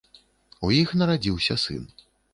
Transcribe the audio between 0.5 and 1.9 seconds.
У іх нарадзіўся сын.